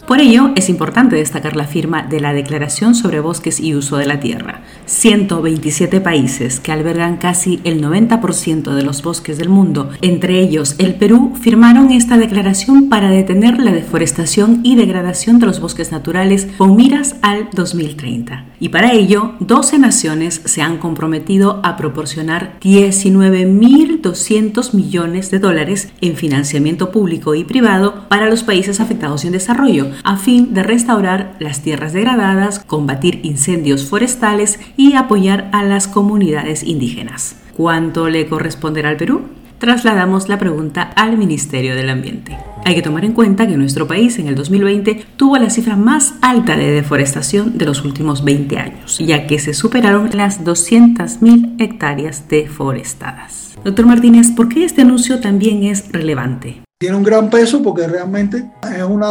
Por 0.09 0.23
ello, 0.23 0.53
es 0.57 0.71
importante 0.71 1.17
destacar 1.17 1.55
la 1.55 1.67
firma 1.67 2.03
de 2.03 2.19
la 2.19 2.33
Declaración 2.33 2.95
sobre 2.95 3.21
Bosques 3.21 3.61
y 3.61 3.75
Uso 3.75 3.99
de 3.99 4.07
la 4.07 4.21
Tierra. 4.21 4.63
127 4.87 6.01
países 6.01 6.61
que 6.61 6.73
albergan 6.73 7.19
casi 7.19 7.61
el 7.65 7.83
90% 7.83 8.73
de 8.73 8.83
los 8.85 9.03
bosques 9.03 9.37
del 9.37 9.51
mundo, 9.51 9.91
entre 10.01 10.41
ellos 10.41 10.77
el 10.79 10.95
Perú, 10.95 11.35
firmaron 11.39 11.91
esta 11.91 12.17
declaración 12.17 12.89
para 12.89 13.11
detener 13.11 13.59
la 13.59 13.71
deforestación 13.71 14.61
y 14.63 14.77
degradación 14.77 15.41
de 15.41 15.47
los 15.47 15.61
bosques 15.61 15.93
naturales 15.93 16.49
con 16.57 16.75
miras 16.75 17.17
al 17.21 17.51
2030. 17.53 18.48
Y 18.61 18.69
para 18.71 18.93
ello, 18.93 19.35
12 19.41 19.79
naciones 19.79 20.41
se 20.45 20.63
han 20.63 20.79
comprometido 20.79 21.61
a 21.63 21.77
proporcionar 21.77 22.59
19.200 22.61 24.75
millones 24.75 25.31
de 25.31 25.39
dólares 25.39 25.93
en 26.01 26.17
financiamiento 26.17 26.91
público 26.91 27.35
y 27.35 27.45
privado 27.45 28.07
para 28.09 28.29
los 28.29 28.43
países 28.43 28.81
afectados 28.81 29.25
en 29.25 29.31
desarrollo, 29.33 29.93
a 30.03 30.17
fin 30.17 30.55
de 30.55 30.65
restaurar 30.65 31.37
las 31.39 31.63
tierras 31.63 31.93
degradadas, 31.93 32.59
combatir 32.61 33.21
incendios 33.23 33.85
forestales 33.85 34.59
y 34.77 34.95
apoyar 34.95 35.51
a 35.53 35.63
las 35.63 35.87
comunidades 35.87 36.65
indígenas. 36.65 37.37
¿Cuánto 37.57 38.09
le 38.09 38.27
corresponderá 38.29 38.89
al 38.89 38.97
Perú? 38.97 39.38
Trasladamos 39.59 40.29
la 40.29 40.39
pregunta 40.39 40.83
al 40.83 41.19
Ministerio 41.19 41.75
del 41.75 41.91
Ambiente. 41.91 42.39
Hay 42.65 42.77
que 42.77 42.83
tomar 42.83 43.05
en 43.05 43.13
cuenta 43.13 43.49
que 43.49 43.57
nuestro 43.57 43.89
país 43.89 44.17
en 44.21 44.29
el 44.29 44.37
2020 44.37 45.05
tuvo 45.17 45.37
la 45.37 45.51
cifra 45.51 45.75
más 45.75 46.15
alta 46.23 46.57
de 46.57 46.71
deforestación 46.71 47.59
de 47.59 47.67
los 47.67 47.85
últimos 47.85 48.25
20 48.25 48.57
años, 48.57 48.99
ya 48.99 49.27
que 49.27 49.41
se 49.41 49.55
superaron 49.55 50.11
las 50.15 50.45
200.000 50.45 51.57
hectáreas 51.61 52.29
deforestadas. 52.29 53.57
Doctor 53.65 53.87
Martínez, 53.87 54.31
¿por 54.31 54.49
qué 54.49 54.65
este 54.65 54.83
anuncio 54.83 55.19
también 55.19 55.65
es 55.65 55.91
relevante? 55.91 56.63
tiene 56.79 56.97
un 56.97 57.03
gran 57.03 57.29
peso 57.29 57.61
porque 57.61 57.89
realmente 57.89 58.53
es 58.63 58.85
una 58.85 59.11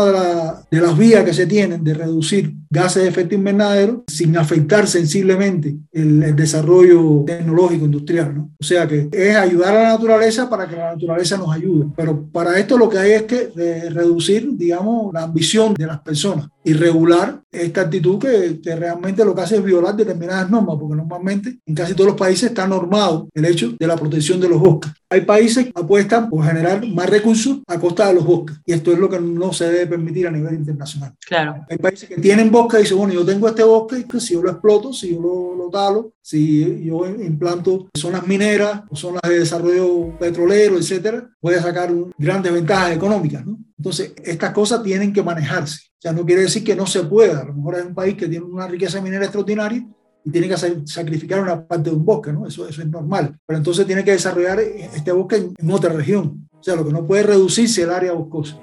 de, 0.71 0.79
las 0.79 0.97
vías 0.97 1.25
que 1.25 1.33
se 1.33 1.45
tienen 1.45 1.83
de 1.83 1.93
reducir 1.93 2.53
gases 2.69 3.03
de 3.03 3.09
efecto 3.09 3.35
invernadero 3.35 4.03
sin 4.07 4.37
afectar 4.37 4.87
sensiblemente 4.87 5.75
el, 5.91 6.35
desarrollo 6.35 7.23
tecnológico 7.25 7.85
industrial. 7.85 8.35
¿no? 8.35 8.51
O 8.59 8.63
sea 8.63 8.87
que 8.87 9.09
es 9.11 9.35
ayudar 9.35 9.75
a 9.75 9.83
la 9.83 9.89
naturaleza 9.89 10.49
para 10.49 10.67
que 10.67 10.75
la 10.75 10.93
naturaleza 10.93 11.37
nos 11.37 11.53
ayude. 11.53 11.87
Pero 11.95 12.25
para 12.31 12.57
esto 12.59 12.77
lo 12.77 12.89
que 12.89 12.97
hay 12.97 13.11
es 13.11 13.23
que 13.23 13.51
reducir, 13.89 14.49
digamos, 14.55 15.13
la 15.13 15.23
ambición 15.23 15.73
de 15.73 15.87
las 15.87 15.99
personas 16.01 16.47
y 16.63 16.73
regular 16.73 17.41
esta 17.49 17.81
actitud 17.81 18.19
que, 18.19 18.59
que, 18.61 18.75
realmente 18.75 19.23
lo 19.23 19.33
que 19.33 19.41
hace 19.41 19.55
es 19.55 19.63
violar 19.63 19.95
determinadas 19.95 20.49
normas, 20.49 20.75
porque 20.77 20.95
normalmente 20.95 21.59
en 21.65 21.73
casi 21.73 21.93
todos 21.93 22.09
los 22.09 22.17
países 22.17 22.49
está 22.49 22.67
normado 22.67 23.29
el 23.33 23.45
hecho 23.45 23.73
de 23.79 23.87
la 23.87 23.95
protección 23.95 24.39
de 24.41 24.49
los 24.49 24.59
bosques. 24.59 24.91
Hay 25.09 25.21
países 25.21 25.65
que 25.65 25.71
apuestan 25.73 26.29
por 26.29 26.43
generar 26.45 26.85
más 26.87 27.09
recursos 27.09 27.59
a 27.67 27.79
costa 27.79 28.07
de 28.07 28.15
los 28.15 28.25
bosques, 28.25 28.57
y 28.65 28.73
esto 28.73 28.91
es 28.91 28.99
lo 28.99 29.09
que 29.09 29.19
no 29.19 29.53
se 29.53 29.69
debe 29.69 29.87
permitir 29.87 30.27
a 30.27 30.31
nivel 30.31 30.55
internacional. 30.55 31.13
Claro. 31.25 31.65
Hay 31.69 31.77
países 31.77 32.09
que 32.09 32.17
tienen 32.17 32.51
bosques 32.51 32.56
y 32.73 32.77
dicen, 32.77 32.97
bueno, 32.97 33.13
yo 33.13 33.25
tengo 33.25 33.47
este 33.47 33.63
bosque, 33.63 34.05
y 34.11 34.19
si 34.19 34.33
yo 34.33 34.41
lo 34.41 34.51
exploto, 34.51 34.93
si 34.93 35.13
yo 35.13 35.21
lo, 35.21 35.55
lo 35.55 35.69
talo, 35.69 36.13
si 36.21 36.83
yo 36.85 37.05
implanto 37.05 37.87
zonas 37.95 38.25
mineras 38.25 38.83
o 38.89 38.95
zonas 38.95 39.21
de 39.27 39.39
desarrollo 39.39 40.17
petrolero, 40.17 40.77
etcétera, 40.77 41.29
voy 41.41 41.55
a 41.55 41.61
sacar 41.61 41.93
grandes 42.17 42.53
ventajas 42.53 42.95
económicas, 42.95 43.45
¿no? 43.45 43.59
Entonces, 43.77 44.13
estas 44.23 44.51
cosas 44.51 44.81
tienen 44.81 45.13
que 45.13 45.21
manejarse. 45.21 45.87
O 45.97 46.01
sea, 46.01 46.11
no 46.11 46.25
quiere 46.25 46.43
decir 46.43 46.63
que 46.63 46.75
no 46.75 46.87
se 46.87 47.03
pueda. 47.03 47.41
A 47.41 47.45
lo 47.45 47.53
mejor 47.53 47.75
es 47.75 47.85
un 47.85 47.95
país 47.95 48.15
que 48.15 48.27
tiene 48.27 48.45
una 48.45 48.67
riqueza 48.67 49.01
minera 49.01 49.25
extraordinaria 49.25 49.87
y 50.23 50.31
tiene 50.31 50.49
que 50.49 50.57
sacrificar 50.85 51.41
una 51.41 51.65
parte 51.65 51.89
de 51.89 51.95
un 51.95 52.03
bosque, 52.03 52.33
¿no? 52.33 52.47
Eso, 52.47 52.67
eso 52.67 52.81
es 52.81 52.87
normal. 52.87 53.37
Pero 53.45 53.57
entonces 53.57 53.85
tiene 53.85 54.03
que 54.03 54.11
desarrollar 54.11 54.59
este 54.59 55.11
bosque 55.11 55.51
en, 55.57 55.71
otra 55.71 55.93
región. 55.93 56.49
O 56.51 56.63
sea, 56.63 56.75
lo 56.75 56.85
que 56.85 56.91
no 56.91 57.05
puede 57.05 57.23
reducirse 57.23 57.83
el 57.83 57.91
área 57.91 58.13
boscosa. 58.13 58.59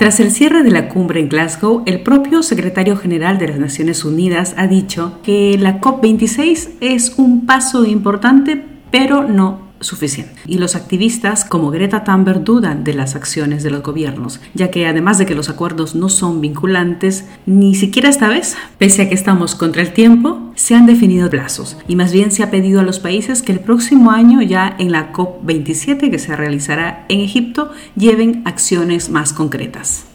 Tras 0.00 0.18
el 0.18 0.30
cierre 0.30 0.62
de 0.62 0.70
la 0.70 0.88
cumbre 0.88 1.20
en 1.20 1.28
Glasgow, 1.28 1.82
el 1.84 2.00
propio 2.00 2.42
secretario 2.42 2.96
general 2.96 3.36
de 3.36 3.48
las 3.48 3.58
Naciones 3.58 4.02
Unidas 4.02 4.54
ha 4.56 4.66
dicho 4.66 5.20
que 5.22 5.58
la 5.58 5.78
COP26 5.78 6.70
es 6.80 7.18
un 7.18 7.44
paso 7.44 7.84
importante, 7.84 8.64
pero 8.90 9.24
no 9.24 9.69
suficiente. 9.80 10.34
Y 10.46 10.58
los 10.58 10.76
activistas 10.76 11.44
como 11.44 11.70
Greta 11.70 12.04
Thunberg 12.04 12.44
dudan 12.44 12.84
de 12.84 12.94
las 12.94 13.16
acciones 13.16 13.62
de 13.62 13.70
los 13.70 13.82
gobiernos, 13.82 14.40
ya 14.54 14.70
que 14.70 14.86
además 14.86 15.18
de 15.18 15.26
que 15.26 15.34
los 15.34 15.48
acuerdos 15.48 15.94
no 15.94 16.08
son 16.08 16.40
vinculantes, 16.40 17.24
ni 17.46 17.74
siquiera 17.74 18.08
esta 18.08 18.28
vez, 18.28 18.56
pese 18.78 19.02
a 19.02 19.08
que 19.08 19.14
estamos 19.14 19.54
contra 19.54 19.82
el 19.82 19.92
tiempo, 19.92 20.52
se 20.54 20.74
han 20.74 20.86
definido 20.86 21.30
plazos 21.30 21.76
y 21.88 21.96
más 21.96 22.12
bien 22.12 22.30
se 22.30 22.42
ha 22.42 22.50
pedido 22.50 22.80
a 22.80 22.84
los 22.84 23.00
países 23.00 23.42
que 23.42 23.52
el 23.52 23.60
próximo 23.60 24.10
año 24.10 24.42
ya 24.42 24.76
en 24.78 24.92
la 24.92 25.12
COP27 25.12 26.10
que 26.10 26.18
se 26.18 26.36
realizará 26.36 27.06
en 27.08 27.20
Egipto 27.20 27.70
lleven 27.96 28.42
acciones 28.44 29.10
más 29.10 29.32
concretas. 29.32 30.09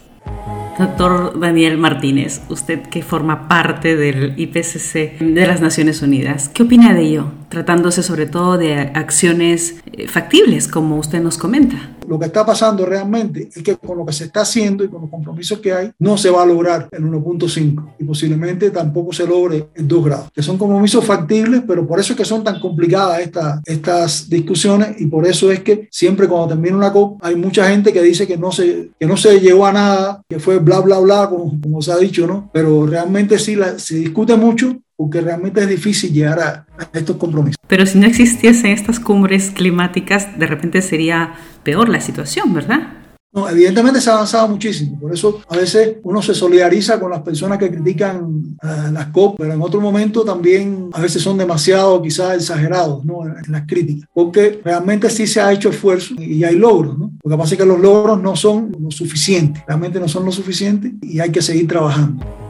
Doctor 0.78 1.40
Daniel 1.40 1.78
Martínez, 1.78 2.42
usted 2.50 2.82
que 2.82 3.02
forma 3.02 3.48
parte 3.48 3.96
del 3.96 4.34
IPCC 4.36 5.18
de 5.20 5.46
las 5.46 5.62
Naciones 5.62 6.02
Unidas, 6.02 6.50
¿qué 6.50 6.64
opina 6.64 6.92
de 6.92 7.00
ello? 7.00 7.32
Tratándose 7.48 8.02
sobre 8.02 8.26
todo 8.26 8.58
de 8.58 8.74
acciones 8.94 9.80
eh, 9.92 10.06
factibles, 10.06 10.68
como 10.68 10.98
usted 10.98 11.22
nos 11.22 11.38
comenta. 11.38 11.95
Lo 12.08 12.18
que 12.18 12.26
está 12.26 12.44
pasando 12.44 12.86
realmente 12.86 13.48
es 13.54 13.62
que 13.62 13.76
con 13.76 13.98
lo 13.98 14.06
que 14.06 14.12
se 14.12 14.24
está 14.24 14.42
haciendo 14.42 14.84
y 14.84 14.88
con 14.88 15.02
los 15.02 15.10
compromisos 15.10 15.58
que 15.58 15.72
hay, 15.72 15.90
no 15.98 16.16
se 16.16 16.30
va 16.30 16.42
a 16.42 16.46
lograr 16.46 16.88
el 16.92 17.04
1.5 17.04 17.94
y 17.98 18.04
posiblemente 18.04 18.70
tampoco 18.70 19.12
se 19.12 19.26
logre 19.26 19.68
el 19.74 19.88
2 19.88 20.04
grados, 20.04 20.28
que 20.32 20.42
son 20.42 20.58
compromisos 20.58 21.04
factibles, 21.04 21.62
pero 21.66 21.86
por 21.86 22.00
eso 22.00 22.12
es 22.12 22.16
que 22.16 22.24
son 22.24 22.44
tan 22.44 22.60
complicadas 22.60 23.20
estas, 23.20 23.60
estas 23.64 24.28
discusiones 24.28 25.00
y 25.00 25.06
por 25.06 25.26
eso 25.26 25.50
es 25.50 25.60
que 25.60 25.88
siempre 25.90 26.28
cuando 26.28 26.48
termina 26.48 26.76
una 26.76 26.92
COP 26.92 27.18
hay 27.22 27.36
mucha 27.36 27.68
gente 27.68 27.92
que 27.92 28.02
dice 28.02 28.26
que 28.26 28.36
no 28.36 28.52
se, 28.52 28.90
que 28.98 29.06
no 29.06 29.16
se 29.16 29.40
llegó 29.40 29.66
a 29.66 29.72
nada, 29.72 30.22
que 30.28 30.38
fue 30.38 30.58
bla, 30.58 30.80
bla, 30.80 30.98
bla, 30.98 31.28
como, 31.28 31.60
como 31.60 31.82
se 31.82 31.92
ha 31.92 31.96
dicho, 31.96 32.26
¿no? 32.26 32.50
Pero 32.52 32.86
realmente 32.86 33.38
sí 33.38 33.56
la, 33.56 33.78
se 33.78 33.96
discute 33.96 34.36
mucho 34.36 34.76
porque 34.96 35.20
realmente 35.20 35.60
es 35.60 35.68
difícil 35.68 36.12
llegar 36.12 36.40
a, 36.40 36.66
estos 36.92 37.16
compromisos. 37.16 37.56
Pero 37.66 37.86
si 37.86 37.98
no 37.98 38.06
existiesen 38.06 38.70
estas 38.70 38.98
cumbres 39.00 39.50
climáticas, 39.50 40.38
de 40.38 40.46
repente 40.46 40.82
sería 40.82 41.34
peor 41.62 41.88
la 41.88 42.00
situación, 42.00 42.54
¿verdad? 42.54 42.94
No, 43.32 43.46
evidentemente 43.50 44.00
se 44.00 44.08
ha 44.08 44.14
avanzado 44.14 44.48
muchísimo, 44.48 44.98
por 44.98 45.12
eso 45.12 45.42
a 45.50 45.58
veces 45.58 45.96
uno 46.04 46.22
se 46.22 46.32
solidariza 46.32 46.98
con 46.98 47.10
las 47.10 47.20
personas 47.20 47.58
que 47.58 47.70
critican 47.70 48.56
eh, 48.62 48.90
las 48.90 49.08
COP, 49.08 49.36
pero 49.36 49.52
en 49.52 49.60
otro 49.60 49.78
momento 49.78 50.24
también 50.24 50.88
a 50.94 51.02
veces 51.02 51.20
son 51.20 51.36
demasiado 51.36 52.00
quizás 52.00 52.34
exagerados 52.34 53.04
¿no? 53.04 53.26
en, 53.26 53.52
las 53.52 53.66
críticas, 53.66 54.08
porque 54.14 54.62
realmente 54.64 55.10
sí 55.10 55.26
se 55.26 55.42
ha 55.42 55.52
hecho 55.52 55.68
esfuerzo 55.68 56.14
y 56.18 56.44
hay 56.44 56.54
logros, 56.54 56.96
¿no? 56.96 57.12
Lo 57.22 57.30
que 57.30 57.36
pasa 57.36 57.54
es 57.54 57.60
que 57.60 57.66
los 57.66 57.78
logros 57.78 58.22
no 58.22 58.36
son 58.36 58.74
lo 58.80 58.90
suficiente, 58.90 59.62
realmente 59.66 60.00
no 60.00 60.08
son 60.08 60.24
lo 60.24 60.32
suficiente 60.32 60.94
y 61.02 61.20
hay 61.20 61.30
que 61.30 61.42
seguir 61.42 61.68
trabajando. 61.68 62.45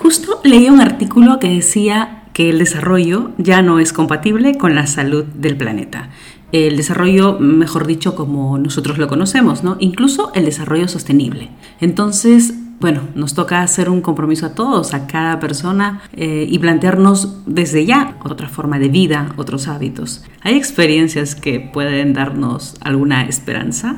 Justo 0.00 0.40
leí 0.44 0.70
un 0.70 0.80
artículo 0.80 1.38
que 1.38 1.50
decía 1.50 2.22
que 2.32 2.48
el 2.48 2.58
desarrollo 2.58 3.32
ya 3.36 3.60
no 3.60 3.80
es 3.80 3.92
compatible 3.92 4.56
con 4.56 4.74
la 4.74 4.86
salud 4.86 5.24
del 5.24 5.58
planeta. 5.58 6.08
El 6.52 6.78
desarrollo, 6.78 7.38
mejor 7.38 7.86
dicho, 7.86 8.14
como 8.14 8.56
nosotros 8.56 8.96
lo 8.96 9.08
conocemos, 9.08 9.62
¿no? 9.62 9.76
Incluso 9.78 10.32
el 10.34 10.46
desarrollo 10.46 10.88
sostenible. 10.88 11.50
Entonces, 11.82 12.54
bueno, 12.80 13.02
nos 13.14 13.34
toca 13.34 13.60
hacer 13.60 13.90
un 13.90 14.00
compromiso 14.00 14.46
a 14.46 14.54
todos, 14.54 14.94
a 14.94 15.06
cada 15.06 15.38
persona 15.38 16.00
eh, 16.14 16.46
y 16.48 16.58
plantearnos 16.58 17.42
desde 17.44 17.84
ya 17.84 18.16
otra 18.24 18.48
forma 18.48 18.78
de 18.78 18.88
vida, 18.88 19.34
otros 19.36 19.68
hábitos. 19.68 20.24
¿Hay 20.40 20.54
experiencias 20.54 21.34
que 21.34 21.60
pueden 21.60 22.14
darnos 22.14 22.76
alguna 22.80 23.26
esperanza 23.26 23.96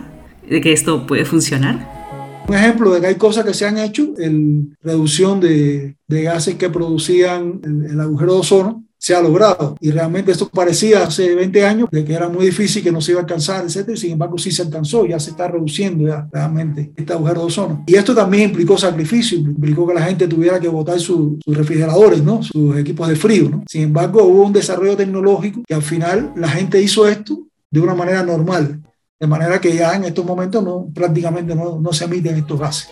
de 0.50 0.60
que 0.60 0.72
esto 0.72 1.06
puede 1.06 1.24
funcionar? 1.24 2.01
Un 2.48 2.54
ejemplo 2.54 2.92
de 2.92 3.00
que 3.00 3.06
hay 3.06 3.14
cosas 3.14 3.44
que 3.44 3.54
se 3.54 3.66
han 3.66 3.78
hecho, 3.78 4.12
en 4.18 4.76
reducción 4.82 5.40
de, 5.40 5.96
gases 6.08 6.56
que 6.56 6.68
producían 6.68 7.60
el, 7.64 7.92
el, 7.92 8.00
agujero 8.00 8.34
de 8.34 8.40
ozono, 8.40 8.84
se 9.02 9.16
ha 9.16 9.20
logrado. 9.20 9.76
Y 9.80 9.90
realmente 9.90 10.30
esto 10.30 10.48
parecía 10.48 11.02
hace 11.02 11.34
20 11.34 11.66
años 11.66 11.88
de 11.90 12.04
que 12.04 12.14
era 12.14 12.28
muy 12.28 12.46
difícil, 12.46 12.84
que 12.84 12.92
no 12.92 13.00
se 13.00 13.10
iba 13.10 13.20
a 13.20 13.24
alcanzar, 13.24 13.64
etcétera. 13.64 13.96
Sin 13.96 14.12
embargo, 14.12 14.38
sí 14.38 14.52
se 14.52 14.62
alcanzó, 14.62 15.04
ya 15.04 15.18
se 15.18 15.30
está 15.30 15.48
reduciendo 15.48 16.28
realmente 16.30 16.92
este 16.94 17.12
agujero 17.12 17.40
de 17.40 17.46
ozono. 17.46 17.82
Y 17.84 17.96
esto 17.96 18.14
también 18.14 18.50
implicó 18.50 18.78
sacrificio, 18.78 19.38
implicó 19.38 19.88
que 19.88 19.94
la 19.94 20.02
gente 20.02 20.28
tuviera 20.28 20.60
que 20.60 20.68
botar 20.68 21.00
sus 21.00 21.32
refrigeradores, 21.46 22.22
¿no? 22.22 22.44
sus 22.44 22.76
equipos 22.76 23.08
de 23.08 23.16
frío. 23.16 23.62
Sin 23.66 23.82
embargo, 23.82 24.22
hubo 24.22 24.44
un 24.44 24.52
desarrollo 24.52 24.96
tecnológico 24.96 25.62
que 25.66 25.74
al 25.74 25.82
final 25.82 26.32
la 26.36 26.48
gente 26.48 26.80
hizo 26.80 27.08
esto 27.08 27.40
de 27.72 27.80
una 27.80 27.96
manera 27.96 28.22
normal 28.22 28.82
de 29.22 29.28
manera 29.28 29.60
que 29.60 29.72
ya 29.72 29.94
en 29.94 30.02
estos 30.02 30.24
momentos 30.24 30.64
no, 30.64 30.88
prácticamente 30.92 31.54
no, 31.54 31.78
no 31.80 31.92
se 31.92 32.06
emiten 32.06 32.38
estos 32.38 32.58
gases. 32.58 32.90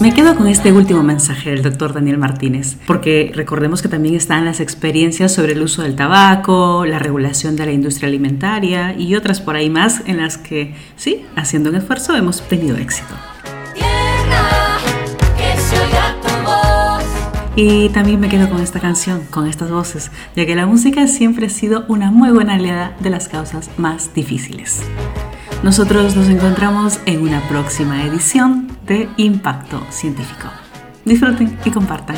Me 0.00 0.12
quedo 0.12 0.34
con 0.34 0.48
este 0.48 0.72
último 0.72 1.04
mensaje 1.04 1.50
del 1.50 1.62
doctor 1.62 1.94
Daniel 1.94 2.18
Martínez, 2.18 2.76
porque 2.88 3.30
recordemos 3.32 3.82
que 3.82 3.88
también 3.88 4.16
están 4.16 4.44
las 4.44 4.58
experiencias 4.58 5.32
sobre 5.32 5.52
el 5.52 5.62
uso 5.62 5.82
del 5.82 5.94
tabaco, 5.94 6.86
la 6.86 6.98
regulación 6.98 7.54
de 7.54 7.66
la 7.66 7.72
industria 7.72 8.08
alimentaria 8.08 8.98
y 8.98 9.14
otras 9.14 9.40
por 9.40 9.54
ahí 9.54 9.70
más 9.70 10.02
en 10.06 10.16
las 10.16 10.36
que, 10.36 10.74
sí, 10.96 11.24
haciendo 11.36 11.70
un 11.70 11.76
esfuerzo 11.76 12.16
hemos 12.16 12.42
tenido 12.48 12.76
éxito. 12.76 13.14
Y 17.56 17.88
también 17.90 18.18
me 18.18 18.28
quedo 18.28 18.50
con 18.50 18.60
esta 18.60 18.80
canción, 18.80 19.22
con 19.30 19.46
estas 19.46 19.70
voces, 19.70 20.10
ya 20.34 20.44
que 20.44 20.56
la 20.56 20.66
música 20.66 21.06
siempre 21.06 21.46
ha 21.46 21.50
sido 21.50 21.84
una 21.88 22.10
muy 22.10 22.30
buena 22.30 22.54
aliada 22.54 22.96
de 23.00 23.10
las 23.10 23.28
causas 23.28 23.70
más 23.76 24.12
difíciles. 24.12 24.82
Nosotros 25.62 26.16
nos 26.16 26.28
encontramos 26.28 26.98
en 27.06 27.22
una 27.22 27.40
próxima 27.48 28.04
edición 28.04 28.68
de 28.86 29.08
Impacto 29.16 29.80
Científico. 29.90 30.48
Disfruten 31.04 31.56
y 31.64 31.70
compartan. 31.70 32.16